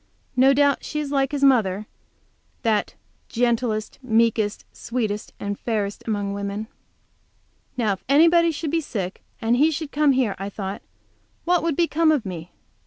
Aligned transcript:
No 0.35 0.51
doubt 0.55 0.83
she 0.83 0.99
is 0.99 1.11
like 1.11 1.31
his 1.31 1.43
mother, 1.43 1.85
that 2.63 2.95
"gentlest, 3.29 3.99
meekest, 4.01 4.65
sweetest 4.73 5.31
and 5.39 5.59
fairest 5.59 6.01
among 6.07 6.33
women!" 6.33 6.65
Now 7.77 7.93
if 7.93 8.03
anybody 8.09 8.49
should 8.49 8.71
be 8.71 8.81
sick, 8.81 9.21
and 9.39 9.57
he 9.57 9.69
should 9.69 9.91
come 9.91 10.13
here, 10.13 10.33
I 10.39 10.49
thought, 10.49 10.81
what 11.45 11.61
would 11.61 11.75
become 11.75 12.11
of 12.11 12.25
me? 12.25 12.49